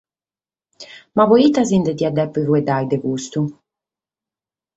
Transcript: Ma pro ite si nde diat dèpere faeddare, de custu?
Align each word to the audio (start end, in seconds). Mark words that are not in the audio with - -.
Ma 1.15 1.23
pro 1.27 1.37
ite 1.47 1.61
si 1.67 1.77
nde 1.81 1.91
diat 1.97 2.13
dèpere 2.17 2.47
faeddare, 2.51 2.89
de 2.91 2.97
custu? 3.03 3.41